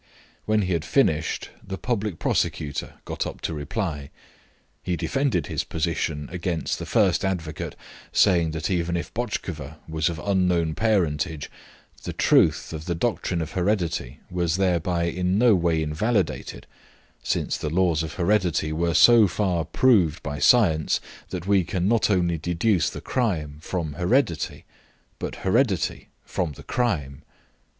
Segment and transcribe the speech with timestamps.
[0.47, 4.09] When he had finished the public prosecutor got up to reply.
[4.81, 7.75] He defended his position against the first advocate,
[8.11, 11.51] saying that even if Botchkova was of unknown parentage
[12.01, 16.65] the truth of the doctrine of heredity was thereby in no way invalidated,
[17.21, 20.99] since the laws of heredity were so far proved by science
[21.29, 24.65] that we can not only deduce the crime from heredity,
[25.19, 27.21] but heredity from the crime.